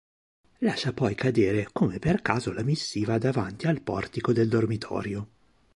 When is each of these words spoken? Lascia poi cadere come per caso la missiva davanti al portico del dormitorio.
Lascia 0.61 0.93
poi 0.93 1.13
cadere 1.13 1.69
come 1.71 1.99
per 1.99 2.23
caso 2.23 2.51
la 2.53 2.63
missiva 2.63 3.19
davanti 3.19 3.67
al 3.67 3.81
portico 3.81 4.33
del 4.33 4.49
dormitorio. 4.49 5.27